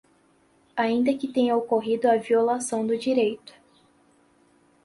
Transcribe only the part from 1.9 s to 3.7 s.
a violação do direito.